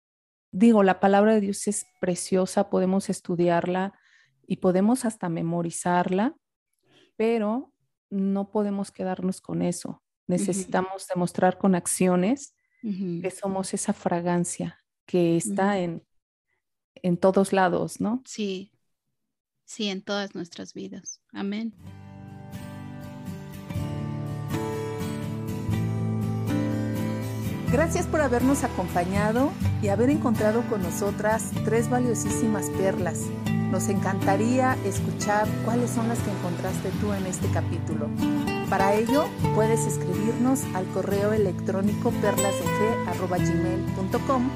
Digo, 0.52 0.82
la 0.82 1.00
palabra 1.00 1.36
de 1.36 1.42
Dios 1.42 1.68
es 1.68 1.86
preciosa, 2.00 2.72
podemos 2.72 3.12
estudiarla 3.12 3.94
y 4.48 4.58
podemos 4.58 5.06
hasta 5.06 5.30
memorizarla, 5.30 6.36
pero 7.18 7.72
no 8.10 8.50
podemos 8.50 8.90
quedarnos 8.90 9.42
con 9.42 9.62
eso. 9.62 10.02
Necesitamos 10.26 11.06
demostrar 11.08 11.60
con 11.60 11.76
acciones 11.76 12.56
que 12.82 13.30
somos 13.30 13.76
esa 13.76 13.94
fragancia 13.94 14.81
que 15.06 15.38
está 15.38 15.80
en, 15.80 16.04
en 16.96 17.18
todos 17.18 17.54
lados, 17.54 18.02
¿no? 18.02 18.22
Sí, 18.26 18.72
sí, 19.66 19.90
en 19.90 20.02
todas 20.02 20.36
nuestras 20.36 20.74
vidas. 20.74 21.22
Amén. 21.34 21.74
Gracias 27.72 28.06
por 28.06 28.20
habernos 28.20 28.66
acompañado 28.66 29.54
y 29.82 29.88
haber 29.88 30.10
encontrado 30.10 30.62
con 30.70 30.84
nosotras 30.84 31.52
tres 31.64 31.90
valiosísimas 31.90 32.70
perlas. 32.72 33.22
Nos 33.72 33.88
encantaría 33.88 34.78
escuchar 34.84 35.48
cuáles 35.64 35.92
son 35.92 36.10
las 36.10 36.20
que 36.20 36.32
encontraste 36.32 36.92
tú 37.00 37.14
en 37.14 37.26
este 37.26 37.48
capítulo. 37.52 38.10
Para 38.70 38.96
ello, 38.96 39.28
puedes 39.56 39.86
escribirnos 39.86 40.66
al 40.76 40.86
correo 40.88 41.32
electrónico 41.32 42.12
perlasdefe.gmail.com 42.12 44.50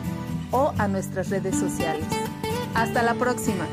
o 0.55 0.73
a 0.77 0.87
nuestras 0.87 1.29
redes 1.29 1.57
sociales. 1.57 2.05
Hasta 2.73 3.03
la 3.03 3.15
próxima. 3.15 3.67